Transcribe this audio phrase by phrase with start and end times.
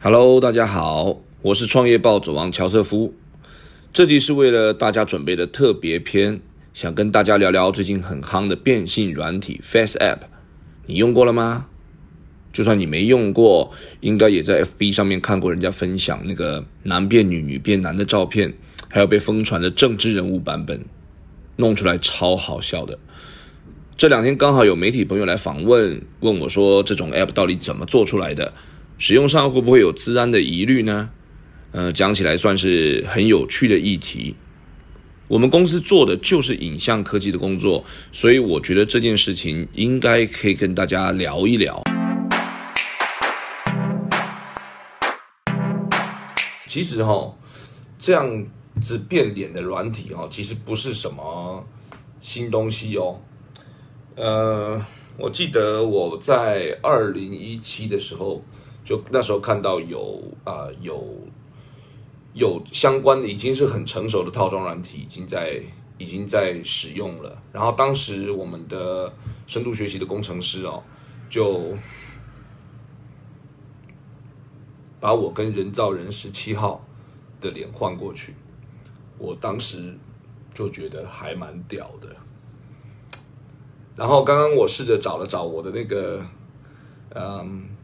[0.00, 3.14] Hello，大家好，我是创业暴走王乔瑟夫。
[3.92, 6.40] 这集是为了大家准备的特别篇，
[6.72, 10.20] 想跟大家聊聊最近很夯的变性软体 Face App。
[10.86, 11.66] 你用过了吗？
[12.52, 18.54] 就算你没用过，应该也在 FB 上面看过人家分享那个男变女、女变男的照片，
[18.88, 20.84] 还有被疯传的政治人物版本，
[21.56, 22.96] 弄出来超好笑的。
[23.96, 28.52] 这两天刚好有媒体朋友来访问，问我说这种 App 到底怎么做出来的？
[29.00, 31.10] 使用上会不会有治安的疑虑呢？
[31.70, 34.34] 呃，讲起来算是很有趣的议题。
[35.28, 41.80] 我们公司做的就是影像科技的工作，所以我觉得这件事情应该可以跟大家聊一聊。
[46.66, 47.32] 其实哈，
[48.00, 48.44] 这样
[48.80, 51.64] 子变脸的软体哈，其实不是什么
[52.20, 53.20] 新东西哦。
[54.16, 54.84] 呃，
[55.16, 58.42] 我记得我在二零一七的时候。
[58.88, 61.04] 就那时候看到有啊有
[62.32, 65.60] 有相关的已经是很成熟的套装软体已经在
[65.98, 69.12] 已经在使用了，然后当时我们的
[69.46, 70.82] 深度学习的工程师哦，
[71.28, 71.76] 就
[74.98, 76.82] 把我跟人造人十七号
[77.42, 78.34] 的脸换过去，
[79.18, 79.98] 我当时
[80.54, 82.08] 就觉得还蛮屌的。
[83.94, 86.24] 然后刚刚我试着找了找我的那个
[87.14, 87.76] 嗯。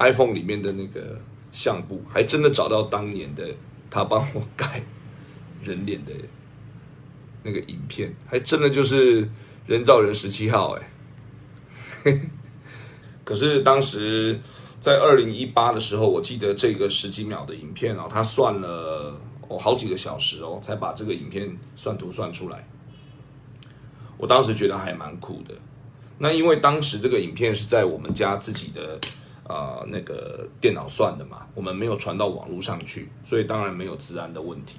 [0.00, 1.20] iPhone 里面的那个
[1.52, 3.46] 相簿，还真的找到当年的
[3.90, 4.82] 他帮我改
[5.62, 6.12] 人脸的
[7.42, 9.28] 那个影片，还真的就是
[9.66, 10.90] 人造人十七号哎。
[13.24, 14.40] 可是当时
[14.80, 22.66] 在二零一八的时候，我记得这个十几秒的影片哦，他算了哦好几个小时哦，才把这个影片算图算出来。
[24.16, 25.54] 我当时觉得还蛮酷的。
[26.16, 28.98] 那因为当时这个影片是在我们家自己的。
[29.50, 34.76] 啊，那个电脑算的嘛，我们没有传到网络上去，所以当然没有治安的问题。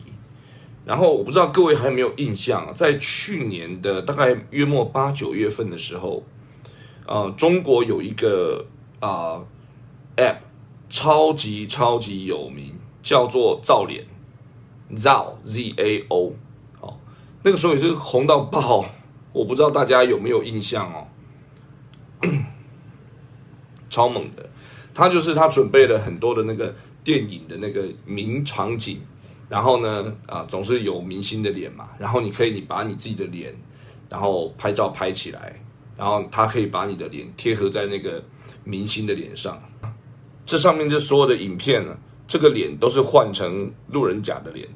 [0.86, 6.24] 然后我不知道各位还有没有印象，在去年的大概约末八九月份的时候，
[7.06, 8.66] 呃，中国有一个
[9.02, 9.44] 啊
[10.16, 10.38] App
[10.90, 14.06] 超级超级有名，叫做造脸
[14.96, 16.34] ，Zao Z A O，
[16.80, 16.98] 好，
[17.44, 18.86] 那个时候也是红到爆，
[19.34, 21.08] 我不知道大家有没有印象哦，
[23.90, 24.50] 超猛的。
[24.94, 29.00] 他就是他准备了很多的那个电影的那个名场景，
[29.48, 33.56] 然后呢，啊，总是有明星的脸嘛，然后你可以你把你自己的脸，
[34.10, 35.62] 然后拍照拍起来，
[35.98, 38.24] 然后他可以把你的脸贴合在那个
[38.64, 39.62] 明星的脸上，
[40.46, 41.98] 这上面这所有的影片呢，
[42.28, 44.68] 这个脸都是换成路人甲的脸，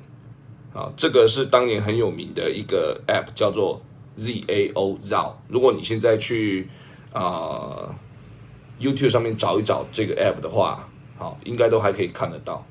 [0.74, 3.82] 啊，这个是当年很有名的一个 App 叫做
[4.18, 6.68] Z A O Z O 如果你现在去
[7.12, 7.94] 啊。
[8.80, 12.66] YouTube 上面找一找这个 App 的话，好，应该都还可以看得到。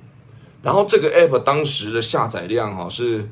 [0.63, 3.29] 然后这个 App 当时的下载量哈是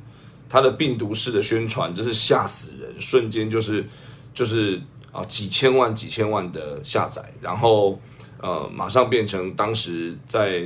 [0.49, 3.85] 它的病毒式的宣传，真是吓死人，瞬间就是
[4.33, 4.81] 就是
[5.13, 8.01] 啊几千万几千万的下载，然后
[8.41, 10.63] 呃马上变成当时在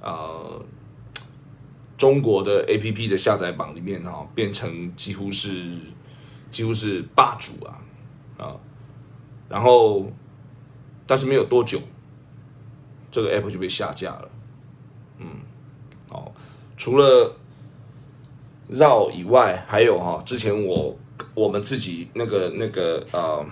[0.00, 0.64] 呃
[1.98, 5.76] 中国的 APP 的下载榜里面哈变成几乎是
[6.50, 7.78] 几乎是霸主啊
[8.38, 8.56] 啊，
[9.48, 10.10] 然后。
[11.10, 11.80] 但是没有多久，
[13.10, 14.30] 这个 app 就被下架了。
[15.18, 15.26] 嗯，
[16.08, 16.32] 好，
[16.76, 17.34] 除了
[18.68, 20.96] 绕以外，还有哈，之前我
[21.34, 23.44] 我们自己那个那个呃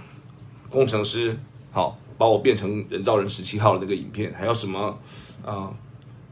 [0.71, 1.37] 工程师，
[1.73, 4.97] 好，把我变成人造人十七号的那个影片，还有什么
[5.45, 5.75] 啊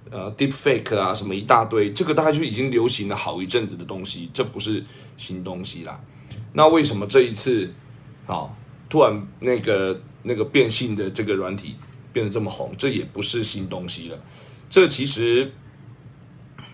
[0.09, 4.85] 呃 deep fake 啊，什么一大堆，这个大概就已经流行了好一阵子的东西，这不是
[5.17, 6.01] 新东西啦。
[6.53, 7.69] 那为什么这一次，
[8.27, 8.55] 好，
[8.89, 10.01] 突然那个？
[10.27, 11.77] 那个变性的这个软体
[12.13, 14.19] 变得这么红，这也不是新东西了。
[14.69, 15.53] 这其实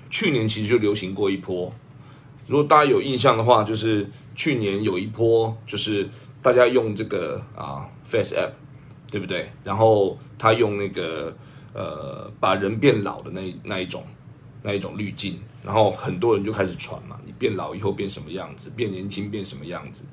[0.09, 1.71] 去年其实就流行过一波。
[2.47, 6.09] 如果大家有印象的话，就是去年有一波，就是
[6.41, 8.53] 大家用这个啊 Face App，
[9.11, 9.51] 对不对？
[9.63, 11.37] 然后他用那个
[11.75, 14.05] 呃把人变老的那那一种
[14.63, 20.05] 那一种滤镜，然后很多人就开始传嘛，你变老以后变什么样子，变年轻变什么样子。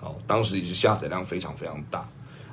[0.00, 2.08] 哦，当时也是下载量非常非常大。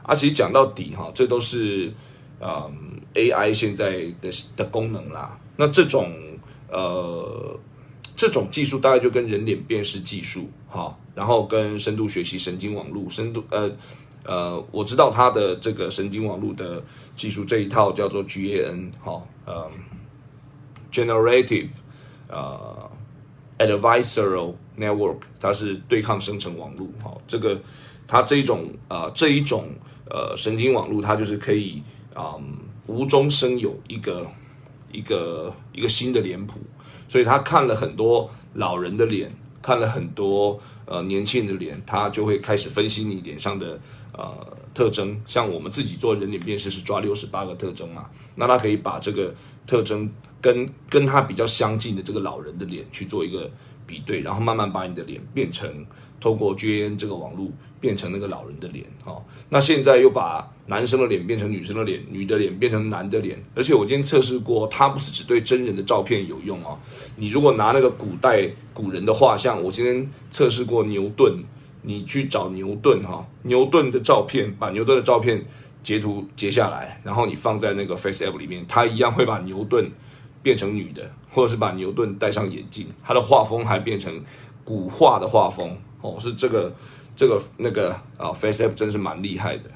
[0.10, 1.94] 啊，其实讲到底哈，这都是
[2.42, 5.40] 嗯 AI 现在的的功能啦。
[5.56, 6.12] 那这种
[6.68, 7.60] 呃
[8.16, 13.72] 这种技术大概就跟人脸辨识技术哈，然后跟深度学习神经网络深度呃
[14.24, 16.82] 呃，我知道它的这个神经网络的
[17.16, 19.70] 技术这一套叫做 GAN 哈，呃
[20.92, 21.70] Generative
[22.30, 22.90] 呃
[23.60, 27.62] Adversarial Network，它是对抗生成网络哈，这个
[28.08, 29.70] 它这一种啊这一种。
[30.10, 31.82] 呃，神经网络它就是可以
[32.14, 32.36] 啊
[32.88, 34.28] 无中生有一个
[34.92, 36.60] 一个一个新的脸谱，
[37.08, 43.80] 所以他看了很多老人的脸，看了很多呃年轻人的脸，他就会开始分析你脸上的
[44.14, 45.22] 呃特征。
[45.28, 49.32] 像我们自己做人脸辨识是抓六十八个特征嘛，那他可以把这个
[49.68, 50.10] 特征
[50.42, 53.52] 跟跟他比较相近的这个老人的脸去做一个
[53.90, 55.84] 比对，然后慢慢把你的脸变成
[56.22, 57.48] 透过 G N 这个网络
[57.80, 59.24] 变成那个老人的脸哦。
[59.50, 66.78] 那现在又把男生的脸变成女生的脸，女的脸变成男的脸，而且我今天测试过，它不是只对真人的照片有用哦。
[67.16, 71.44] 你如果拿那个古代古人的画像，我今天测试过牛顿，
[71.82, 75.44] 你去找牛顿哈，牛顿的照片，把牛顿的照片
[75.82, 79.90] 截图截下来，然后你放在那个 Face App 里面，它一样会把牛顿
[80.42, 84.24] 变成女的，或者是把牛顿戴上眼镜，他的画风还变成
[84.64, 86.74] 古画的画风哦，是这个
[87.16, 89.70] 这个那个啊，Face App 真是蛮厉害的。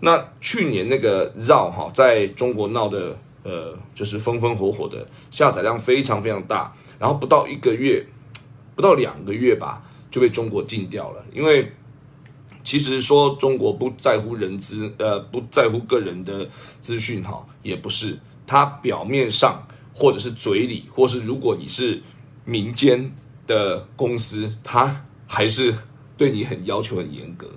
[0.00, 8.04] 那去年那个绕哈，在中国闹的呃，就是风风火火的，下载量非常非常大，然后不到一个月，
[8.74, 11.24] 不到两个月吧，就被中国禁掉了。
[11.32, 11.72] 因为
[12.64, 16.48] 其实说中国不在乎人资，呃，不在乎个人的
[16.80, 22.02] 资讯哈，也不是，它表面上或者是嘴里，或是如果你是
[22.44, 23.12] 民间
[23.46, 25.74] 的公司，它还是
[26.16, 27.48] 对你很要求很严格。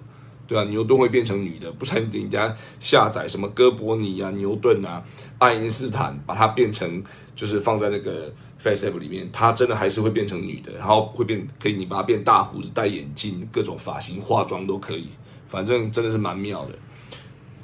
[0.47, 5.03] 对啊，牛顿会变成女的，不然人家下载什么哥白尼啊、牛顿啊、
[5.39, 7.03] 爱因斯坦，把它变成
[7.33, 15.07] 就是放在那个 Face App 里面，它真的还是会变成女的，然后会变可以你把它变大胡子、戴眼镜、各种发型、化妆都可以，
[15.47, 16.73] 反正真的是蛮妙的。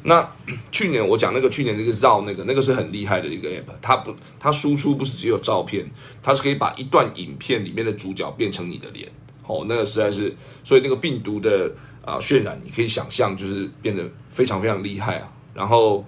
[0.03, 0.27] 那
[0.71, 5.85] 去年我讲那个去年那个绕那个那个是很厉害的一个 App，它不它输出不是只有照片，
[6.23, 9.09] 它是可以把一段影片里面的主角变成你的脸，
[9.45, 11.71] 哦，那个实在是，所以那个病毒的。
[12.03, 15.31] 啊，渲染你可以想象，就是变得非常非常厉害啊。
[15.53, 16.03] 然后，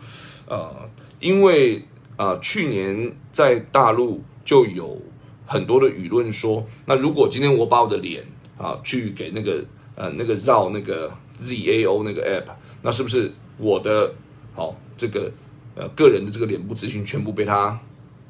[0.47, 1.85] 呃，因为
[2.17, 4.99] 呃，去年在大陆就有
[5.45, 8.25] 很多的舆论说，那如果今天我把我的脸
[8.57, 9.63] 啊，去给那个
[9.93, 12.51] 呃那个绕那个 ZAO 那个 app，
[12.81, 14.13] 那是不是我的
[14.53, 15.31] 好这个
[15.75, 17.79] 呃个人的这个脸部资讯全部被他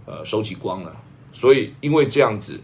[0.06, 0.96] 呃收集光了？
[1.31, 2.60] 所以因为这样子。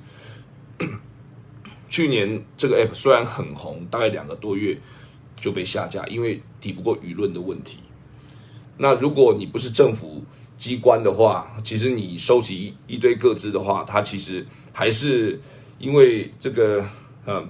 [1.90, 4.78] 去年这个 app 虽然很红，大概两个多月
[5.36, 7.80] 就被下架，因为抵不过舆论的问题。
[8.78, 10.24] 那如果你不是政府
[10.56, 15.42] 机关的话，其实你收集一堆个资的话，它其实还是
[15.80, 16.86] 因为这个
[17.26, 17.44] 呃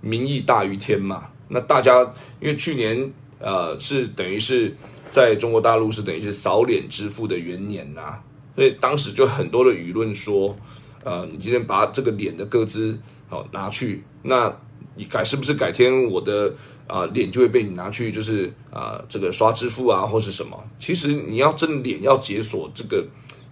[0.00, 1.30] 民意大于天嘛。
[1.46, 2.02] 那大家
[2.40, 3.12] 因为去年
[3.44, 4.74] 呃是等于是
[5.10, 8.18] 在中国大陆是等于是扫脸支付的元年呐，
[8.56, 10.56] 所以当时就很多的舆论说，
[11.04, 12.98] 呃，你今天把这个脸的个资。
[13.26, 14.54] 好拿去，那
[14.94, 16.52] 你改是不是改天我的
[16.86, 20.62] 啊脸就会被你拿去，就是啊这个刷支付啊或是什么？
[20.78, 23.02] 其实你要真脸要解锁这个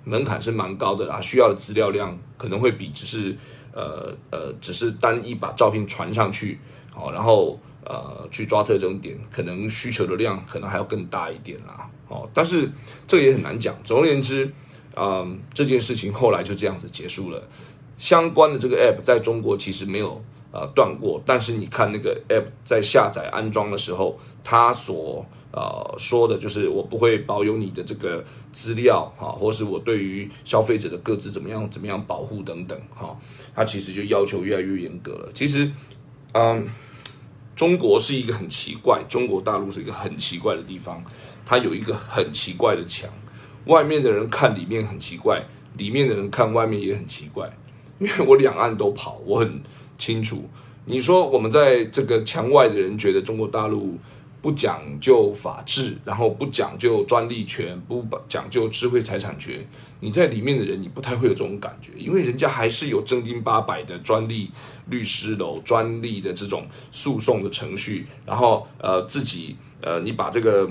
[0.04, 3.34] 门槛是蛮高的啦，需要的资料量可能会比只是
[3.72, 6.60] 呃呃只是单一把照片传上去，
[6.90, 11.90] 好然后呃去抓特征点，可能需求的量可能还要更大一点啦。
[12.08, 12.70] 哦，但是
[13.06, 13.76] 这个也很难讲。
[13.82, 14.52] 总而言之，
[14.96, 17.43] 嗯这件事情后来就这样子结束了。
[17.99, 33.16] 相关的这个 app 在中国其实没有呃断过，但是你看那个 app 在下载安装的时候，它所呃说的就是我不会保有你的这个资料哈，或是我对于消费者的各自怎么样怎么样保护等等哈，
[33.54, 35.30] 它其实就要求越来越严格了。
[35.33, 35.71] 其实，
[36.33, 36.66] 嗯，
[37.54, 41.02] 中国是一个很奇怪，中国大陆是一个很奇怪的地方，
[41.44, 43.09] 它有一个很奇怪的墙，
[43.66, 45.44] 外面的人看里面很奇怪，
[45.76, 47.50] 里面的人看外面也很奇怪。
[47.99, 49.62] 因为我两岸都跑，我很
[49.97, 50.49] 清楚。
[50.87, 53.97] 你说我们在这个墙外的人觉得中国大陆
[54.42, 59.66] 不讲究法治，然后不讲究专利权，不讲究智慧财产权。
[60.00, 64.50] 你在里面的人，你不太会有这种感觉，因为人家还是有正经八百的专利
[64.90, 68.06] 律师楼、专利的这种诉讼的程序。
[68.26, 70.68] 然后呃，自己呃，你把这个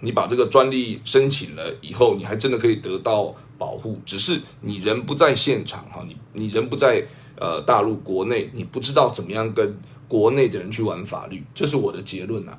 [0.00, 3.34] 你把这个专利申请了以后，你还真的可以得到。
[3.56, 7.02] 保护只是你人不在现场哈，你你人不在
[7.38, 12.58] 呃大陆国内，你不知道怎么样跟国内的人去玩法律，这是我的结论呐。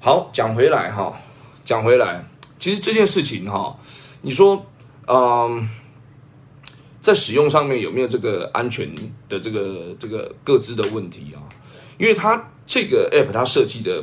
[0.00, 1.12] 好，讲回来哈，
[1.64, 2.24] 讲回来，
[2.58, 3.78] 其实这件事情哈，
[4.22, 4.66] 你说
[5.06, 5.68] 嗯，
[7.00, 8.88] 在使用上面有没有这个安全
[9.28, 11.42] 的这个这个各自的问题啊？
[11.98, 14.02] 因为它这个 app 它设计的。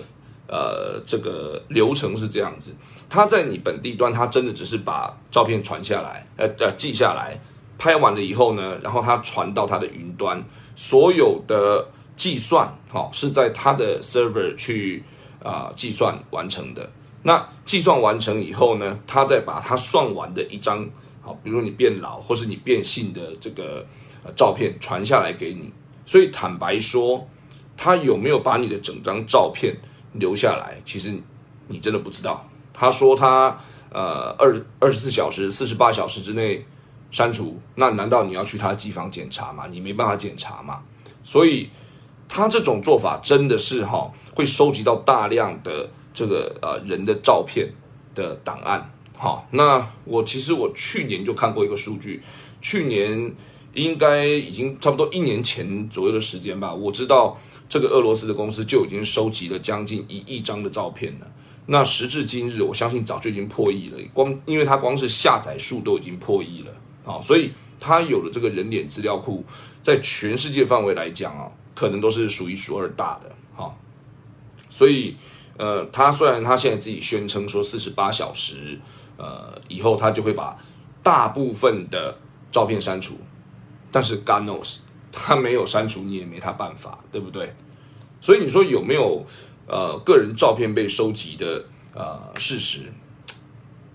[0.53, 2.75] 呃，这个流程是这样子，
[3.07, 7.39] 它在你本地端，它真的只是把照片传下来，呃呃记下来，
[7.77, 10.43] 拍完了以后呢，然后它传到它的云端，
[10.75, 15.03] 所有的计算，哈，是在他的 server 去
[15.43, 16.89] 啊计算完成的。
[17.23, 20.87] 那计算完成以后呢，他再把他算完的一张
[21.21, 23.85] 好，比如说你变老或是你变性的这个
[24.23, 25.71] 呃照片传下来给你。
[26.05, 27.27] 所以坦白说，
[27.77, 29.75] 他有没有把你的整张照片
[30.13, 31.13] 留下来，其实
[31.67, 32.47] 你真的不知道。
[32.73, 33.55] 他说他
[33.91, 36.65] 呃二二十四小时、四十八小时之内
[37.11, 39.67] 删除，那难道你要去他的机房检查吗？
[39.69, 40.81] 你没办法检查嘛。
[41.23, 41.69] 所以
[42.33, 47.69] 他这种做法真的是哈，会收集到大量的这个呃人的照片
[48.15, 48.89] 的档案。
[49.17, 52.23] 好，那我其实我去年就看过一个数据，
[52.61, 53.35] 去年
[53.73, 56.73] 应该已经差不多一年前左右的时间吧。
[56.73, 61.27] 我知道这个俄罗斯的公司就已经收集了将近一亿张的照片了。
[61.65, 63.97] 那时至今日，我相信早就已经破亿了。
[64.13, 69.43] 光因为它光是下载数都已经破亿了，啊，所以它有了这个人脸资料库，
[69.83, 73.35] 在全世界范围来讲啊，可能都是数一数二大的。
[73.55, 73.75] 哈，
[74.69, 75.15] 所以
[75.57, 78.79] 呃，他虽然他现在自己宣称说四十八小时。
[79.17, 80.57] 呃，以后他就会把
[81.03, 82.17] 大部分的
[82.51, 83.19] 照片删除，
[83.91, 84.77] 但是 God knows，
[85.11, 87.53] 他没有删除，你也没他办法，对不对？
[88.19, 89.23] 所以你说有没有
[89.67, 92.91] 呃个人照片被收集的呃事实？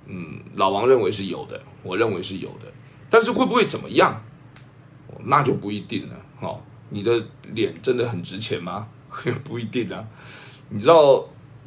[0.06, 2.72] 嗯，老王认为是有的，我认为是有的，
[3.10, 4.22] 但是会不会怎么样？
[5.24, 6.14] 那就不一定了。
[6.40, 8.86] 哦，你的脸真的很值钱吗？
[9.44, 10.04] 不一定啊。
[10.68, 11.24] 你知道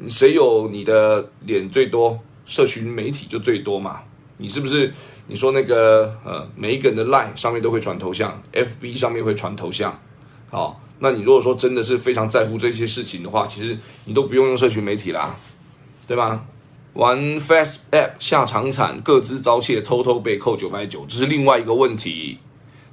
[0.10, 2.20] 谁有你的脸最多？
[2.46, 4.02] 社群媒体就最多嘛，
[4.38, 4.92] 你是不是？
[5.28, 10.00] 你说那个呃，每一个人的 line 上面都会传头像，FB 上面会传头像，
[10.50, 15.36] 好，那你如果说真的是非常在乎这些事情的话，其实你都不用用社群媒体啦，
[16.08, 16.44] 对吧？
[16.94, 22.40] 玩 Fast App 下场惨，各自遭窃，偷偷被扣九百九，这是另外一个问题，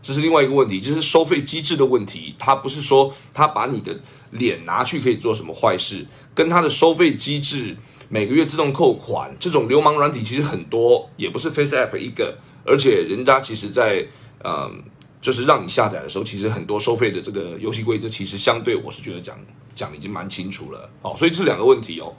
[0.06, 2.32] 这是另外一个问题，就是收费机制的问题。
[2.38, 3.98] 他不是说他把你的
[4.30, 7.76] 脸拿去可以做什么坏事，跟他的收费机制。
[8.08, 14.06] 每个月自动扣款这种流氓软体其实很多，也不是 Face App 一个，而且人家其实在
[14.44, 14.80] 嗯，
[15.20, 19.36] 就是让你下载的时候，其实很多收费的这个游戏规则，其实相对我是觉得讲
[19.74, 20.88] 讲已经蛮清楚了。
[21.02, 22.14] 好，所以这两个问题哦，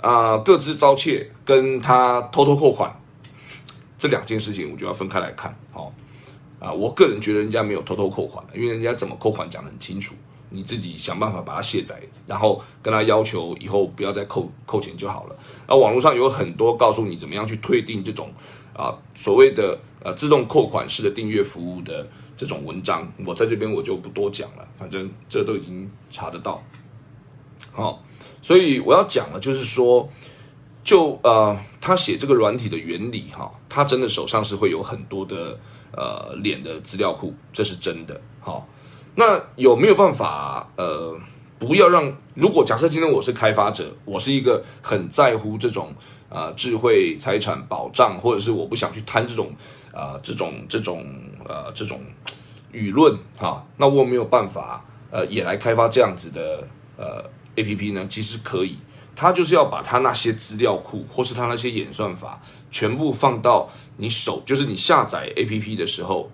[0.00, 2.96] 啊，各自遭窃跟他偷偷扣款
[3.98, 5.58] 这两件事情，我就要分开来看。
[5.72, 5.92] 好，
[6.58, 10.14] 啊，我个人觉得人家没有偷偷扣款，因为人家怎么扣款讲得很清楚。
[10.48, 15.36] 你自己想办法把它卸载，然后跟他要求以后不要再扣扣钱就好了。
[15.66, 18.30] 而网络上有很多告诉你怎么样去退订这种
[18.72, 26.62] 啊所谓的呃自动扣款式的订阅服务的这种文章，我在这边我就不多讲了，反正这都已经查得到。
[27.72, 28.00] 好，
[28.40, 30.08] 所以我要讲的就是说，
[30.86, 35.58] 就呃他写这个软体的原理哈，他真的手上是会有很多的
[35.92, 38.18] 呃脸的资料库，这是真的。
[38.40, 38.66] 好。
[39.18, 40.68] 那有没有办法？
[40.76, 41.18] 呃，
[41.58, 42.14] 不要让。
[42.34, 45.94] 如果假设今天我是开发者，我是一个很在乎这种
[46.28, 49.50] 啊智慧财产保障，或者是我不想去贪这种
[49.90, 51.06] 啊这种这种
[51.48, 51.98] 呃这种
[52.74, 57.24] 舆论哈，那我没有办法呃也来开发这样子的呃
[57.54, 58.06] A P P 呢？
[58.10, 58.76] 其实可以，
[59.16, 66.30] 他就是要把他那些资料库或是他那些演算法全部放到你手，就是你下载 A P P 的时候，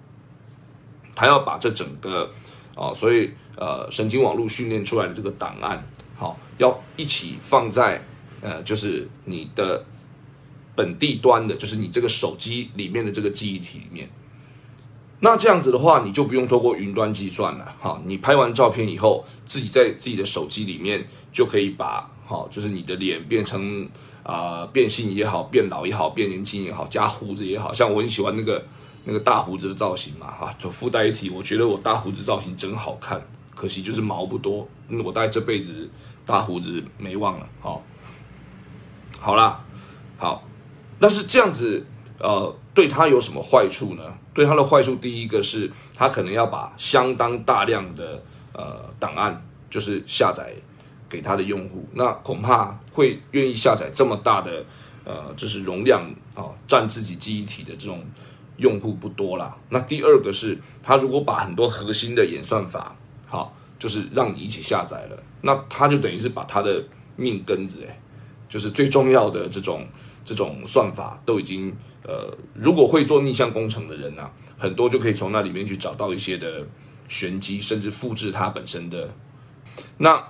[1.14, 2.30] 他要把这整个。
[2.74, 5.86] 啊，所以呃，神经网络训练出来的这个档案，
[6.16, 8.02] 好，要一起放在
[8.40, 9.84] 呃，就是你的
[10.74, 14.08] 本地端的，就是你这个手机里面的这个记忆体里面。
[15.20, 23.88] 那这样子的话，你就不用透过云端计算了，哈，你拍完照片以后，自己在自己的手机里面就可以把，好，就是你的脸变成
[24.22, 28.64] 啊，变性也好，变老也好，变年轻也好，加胡子也好像我很喜欢那个。
[29.04, 33.20] 那个大胡子的造型嘛，哈，就附带一提，我觉得我大胡子造型真好看，
[33.52, 34.68] 可惜就是毛不多，
[35.04, 35.90] 我大概这辈子
[36.24, 37.82] 大胡子没忘了，好，
[39.18, 39.60] 好啦，
[40.16, 40.44] 好，
[41.00, 41.84] 但是这样子，
[42.20, 44.04] 呃，对他有什么坏处呢？
[44.32, 50.54] 对他的坏处，第一个是他可能要把相当大量的呃档案，就是下载
[51.12, 54.64] 给他的用户，那恐怕会愿意下载这么大的
[55.04, 56.00] 呃，就是容量
[56.34, 58.02] 啊，占自己记忆体的这种。
[58.58, 59.56] 用户不多啦。
[59.70, 62.94] 那第二个是，他如果把很多核心的演算法，
[63.26, 66.84] 好，就是让你一起下载了，那他就等于是把他的
[67.16, 67.98] 命根子，诶，
[68.48, 69.84] 就是最重要的这种
[70.22, 76.64] 这种算法都已经，呃，如果会做逆向工程的人呐，很多就可以从那里面去找到一些的
[77.08, 79.08] 玄机，甚至复制它本身的。
[79.96, 80.22] 那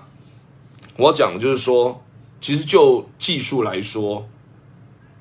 [0.96, 2.04] 我要讲的就是说，
[2.40, 4.28] 其实就技术来说，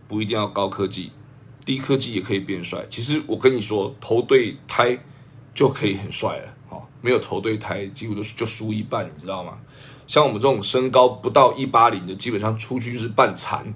[0.07, 1.11] 不一定要高科技。
[1.63, 2.85] 低科技也可以变帅。
[2.89, 4.97] 其实我跟你说，投对胎
[5.53, 6.53] 就可以很帅了。
[6.69, 9.57] 哦，没有投对胎，几乎都是就输一半，你知道吗？
[10.07, 13.73] 像我们这种身高不到一八零的，基本上出去就是半残。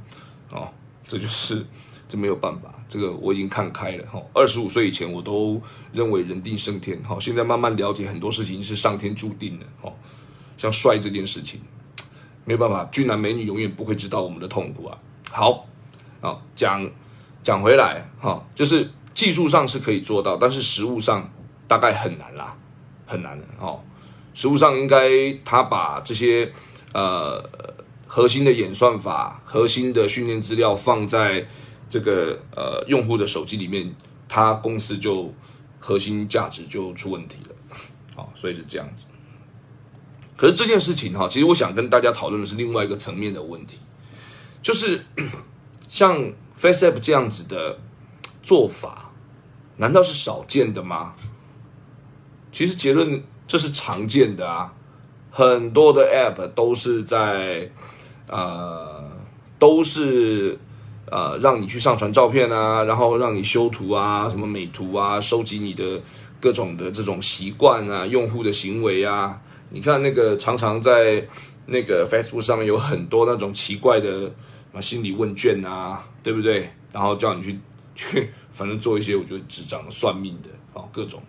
[0.51, 0.67] 哦，
[1.07, 1.65] 这就是
[2.09, 4.21] 这没有办法，这个我已经看开了哈。
[4.33, 5.61] 二十五岁以前我都
[5.93, 9.93] 认为人定胜天，哈，现在慢慢了解很多事情是上天注定的，哦，
[10.57, 11.61] 像帅这件事情，
[12.45, 14.97] 没有办法，俊男美女永远不会知道我们的痛苦啊。
[15.31, 15.65] 好，
[16.21, 16.89] 好讲
[17.43, 21.29] 讲回来哈，就是技术上是可以做到，但是实物上
[21.67, 22.55] 大概很难啦，
[23.05, 23.81] 很难的哦。
[24.33, 26.51] 实物上应该他把这些
[26.93, 27.43] 呃
[28.05, 31.47] 核心的演算法、核心的训练资料放在
[31.89, 33.95] 这个呃用户的手机里面，
[34.27, 35.33] 他公司就
[35.79, 37.55] 核心价值就出问题了。
[38.15, 39.05] 好，所以是这样子。
[40.37, 43.79] 可是这件事情哈，其实我想跟大家讨论的是另外一个层面的问题。
[44.61, 45.05] 就是
[45.87, 46.17] 像
[46.59, 47.79] FaceApp 这样子的
[48.41, 49.11] 做法，
[49.77, 51.13] 难道是少见的吗？
[52.51, 54.73] 其实结论这是常见的啊，
[55.29, 57.69] 很多的 App 都是在
[58.27, 59.11] 呃
[59.59, 60.57] 都是
[61.11, 66.01] 呃让你去上传照片啊，然后让你修图啊，什么美图啊，收集你的
[66.41, 69.41] 各种的这种习惯啊，用户的行为啊。
[69.69, 71.27] 你看那个常常在
[71.65, 74.31] 那个 Facebook 上面有很多那种奇怪的。
[74.75, 76.69] 啊，心理问卷啊，对不对？
[76.91, 77.57] 然后叫你去
[77.95, 81.23] 去，反正做一些我觉得智障算命的啊，各种，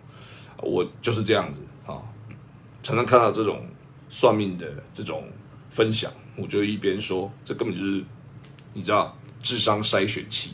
[0.61, 2.03] 我就是这样子啊，
[2.83, 3.65] 常常看到这种
[4.09, 5.23] 算命的这种
[5.69, 8.03] 分享，我就一边说，这根本就是
[8.73, 10.51] 你知道智商筛选器，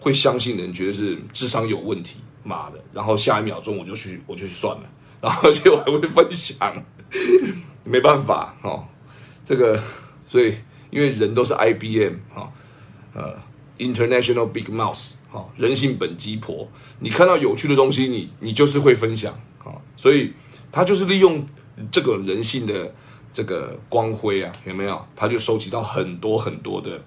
[0.00, 2.84] 会相信的人觉得是智商有问题，妈的！
[2.92, 6.58] 然后下一秒钟我就去我就去算了，然后而且我还会分享，
[7.84, 8.84] 没办法哦，
[9.44, 9.80] 这个
[10.26, 10.54] 所以。
[10.92, 12.52] 因为人都是 IBM 哈，
[13.14, 13.34] 呃
[13.78, 16.68] ，International Big Mouse 哈，人性本鸡婆。
[17.00, 19.32] 你看到有趣的东西，你你就是会分享
[19.64, 20.34] 啊，所以
[20.70, 21.46] 他就是利用
[21.90, 22.94] 这个人性的
[23.32, 25.02] 这个光辉啊，有没有？
[25.16, 27.02] 他就收集到很多很多的，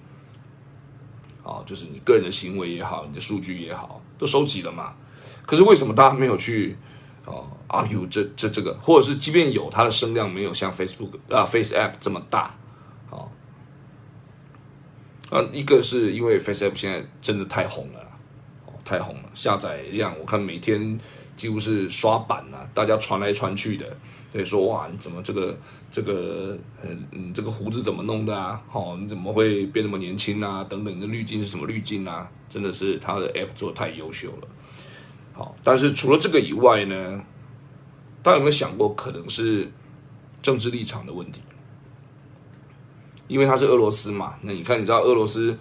[1.44, 4.96] 啊，就是你个人的行为也好，你的数据也好，都收集了嘛。
[5.46, 6.76] 可是为什么大家没有去
[7.26, 12.56] 啊 argue 这这这个，或者是即便有，它的声量没有像 Facebook 啊 Face App 这么大？
[15.32, 18.00] 啊，一个是因为 FaceApp 现在真的太红了，
[18.68, 21.00] 哦，太红了，下载量我看每天
[21.36, 23.98] 几乎是刷版啊，大家传来传去的，
[24.32, 25.58] 所以，说哇，你怎么这个
[25.90, 28.62] 这个嗯嗯，这个胡子怎么弄的啊？
[28.70, 30.64] 好，你怎么会变那么年轻啊？
[30.64, 32.30] 等等你，的滤镜是什么滤镜啊？
[32.48, 34.48] 真的是它的 App 做的太优秀了，
[35.36, 37.22] 好，但是除了这个以外呢，
[38.24, 39.70] 大家有没有想过可能是
[40.42, 41.42] 政治立场的问题？
[43.28, 45.58] 因为它是俄罗斯嘛，那你看，你知道俄罗斯，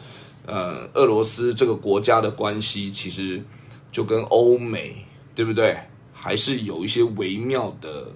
[0.47, 3.43] 呃，俄罗斯这个国家的关系其实
[3.91, 5.77] 就跟欧美，对不对？
[6.13, 8.07] 还是有一些微妙的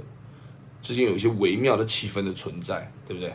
[0.81, 3.35] 之间有一些微妙的气氛的存在，对不对？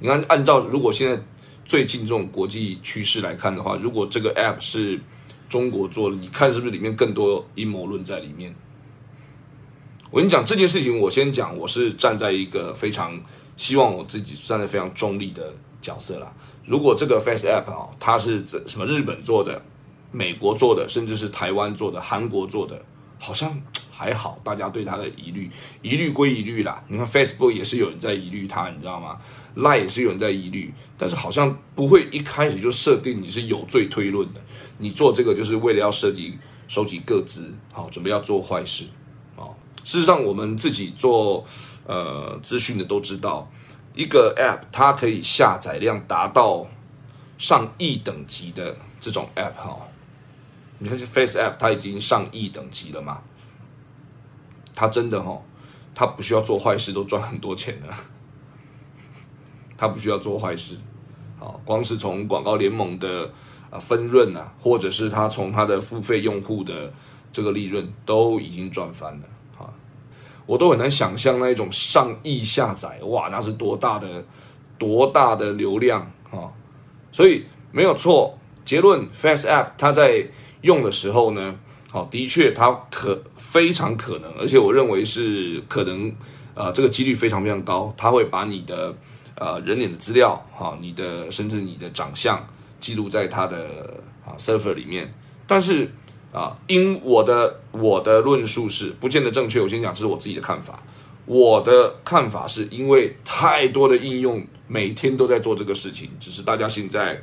[0.00, 1.22] 你看，按照如果现在
[1.64, 5.00] 最近这种国际趋势来看的话，如果这个 App 是
[5.54, 8.52] 中国做的，你看是不是里面更多阴谋论在里面？
[10.10, 13.22] 我跟你讲这件事情，我先讲，我是站在一个非常。
[13.56, 16.34] 希望我自己站在非常中立的角色啦。
[16.66, 19.62] 如果这个 Face App 啊，它是什么日本做的、
[20.10, 22.84] 美国做的，甚至是台湾做的、韩国做的，
[23.20, 23.62] 好像
[23.96, 25.48] 还好，大家对它的疑虑，
[25.82, 26.82] 疑虑归疑虑啦。
[26.88, 29.18] 你看 Facebook 也是有人在疑虑它，你知道吗
[29.56, 34.40] ？Line 也是有人在疑虑，但是好像不会一开始就设定你是有罪推论的。
[34.78, 38.86] 你做这个就是为了要涉及收集各资，好，准备要做坏事，
[39.36, 39.56] 好。
[39.84, 41.46] 事实上，我们自己做。
[41.86, 43.46] 呃，资讯的都知道，
[43.94, 46.66] 一个 App 它可以下载量达到
[47.36, 49.86] 上亿等级的这种 App 哈，
[50.78, 53.20] 你看这 Face App 它已经上亿等级了嘛，
[54.74, 55.40] 他真的哈，
[55.94, 57.88] 他不需要做坏事都赚很多钱的，
[59.76, 60.76] 他不需要做坏事，
[61.38, 63.30] 好，光是从广告联盟的
[63.70, 66.92] 啊分润啊，或者是他从他的付费用户的
[67.32, 69.72] 这个利润都已经赚翻了啊。
[70.46, 74.24] 我都很难想象那一种上亿下载，哇，那是多大的
[74.78, 76.52] 多大的流量啊！
[77.12, 80.28] 所以没有错，结论，Face App 它在
[80.62, 81.56] 用的时候呢，
[81.94, 86.12] 好，的确它可非常可能，而且我认为是可能，
[86.54, 88.92] 呃，这个几率非常非常高，它会把你的
[89.36, 92.44] 呃人脸的资料，哈，你的甚至你的长相
[92.80, 95.14] 记录在它的啊 server 里面，
[95.46, 95.88] 但是。
[96.34, 100.82] 啊，因我的我的论述是不见得正确，我先讲这是我自己的看法。
[101.26, 107.22] 我的看法是因为太多的应用每天都在做这个事情，只是大家现在，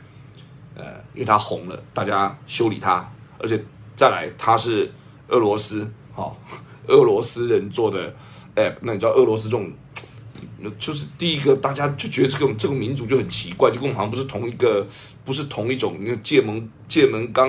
[0.75, 3.05] 呃，因为它红了，大家修理它，
[3.37, 3.61] 而且
[4.01, 4.91] 再来它是
[5.27, 6.35] 俄罗斯，好，
[6.89, 8.11] 俄罗斯人做的
[8.55, 9.71] app，那你知道俄罗斯这种
[10.79, 14.87] 就是第一个，大家就觉得这个这个民族就很奇怪，就跟我们好像不是同一个，
[15.23, 17.47] 不是同一种，因为界门界门纲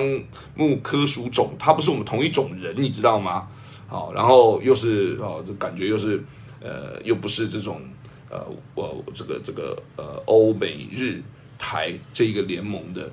[0.53, 3.47] 目科属种，它不是我们同一种人，你知道吗？
[3.87, 6.23] 好，然后又是哦，这感觉又是
[6.61, 7.81] 呃，又不是这种
[8.29, 11.19] 呃，我这个这个呃，欧美日
[11.57, 13.11] 台这一个联盟的，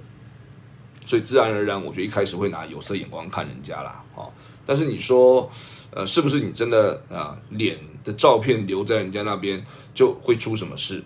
[1.04, 4.32] 所以自然而然，我觉得一开始会拿有色眼光看人家啦，哦，
[4.64, 5.50] 但是你说
[5.92, 7.78] 呃，是不是你真的啊脸？
[8.02, 11.04] 的照片留在人家那边就会出什么事？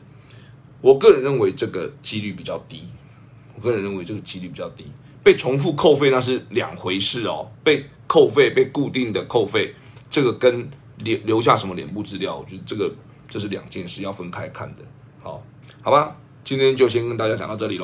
[0.80, 2.85] 我个人认为这个几率比较低。
[3.57, 4.85] 我个人认为这个几率比较低，
[5.24, 7.50] 被重复扣费那是两回事哦。
[7.64, 9.74] 被扣费、被固定的扣费，
[10.09, 12.88] 这个跟留留下什么脸部资料，我觉得这个
[13.28, 14.83] 这是两件事，要分开看的。
[15.20, 15.42] 好，
[15.83, 17.83] 好吧，今天就先跟大家讲到这里喽。